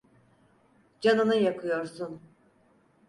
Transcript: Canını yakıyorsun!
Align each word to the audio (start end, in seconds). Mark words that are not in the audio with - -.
Canını 1.01 1.35
yakıyorsun! 1.35 2.21